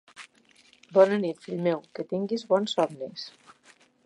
[0.97, 1.83] Bona nit, fill meu.
[1.99, 3.31] Qui tinguis bons somnis.